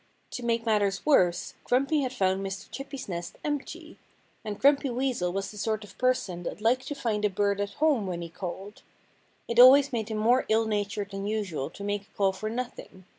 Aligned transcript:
To 0.31 0.41
make 0.43 0.65
matters 0.65 1.05
worse, 1.05 1.53
Grumpy 1.63 2.01
had 2.01 2.11
found 2.11 2.43
Mr. 2.43 2.71
Chippy's 2.71 3.07
nest 3.07 3.37
empty. 3.43 3.99
And 4.43 4.59
Grumpy 4.59 4.89
Weasel 4.89 5.31
was 5.31 5.51
the 5.51 5.59
sort 5.59 5.83
of 5.83 5.95
person 5.99 6.41
that 6.41 6.59
liked 6.59 6.87
to 6.87 6.95
find 6.95 7.23
a 7.23 7.29
bird 7.29 7.61
at 7.61 7.73
home 7.73 8.07
when 8.07 8.23
he 8.23 8.29
called. 8.29 8.81
It 9.47 9.59
always 9.59 9.93
made 9.93 10.09
him 10.09 10.17
more 10.17 10.47
ill 10.49 10.65
natured 10.65 11.11
than 11.11 11.27
usual 11.27 11.69
to 11.69 11.83
make 11.83 12.01
a 12.01 12.17
call 12.17 12.31
for 12.31 12.49
nothing. 12.49 13.05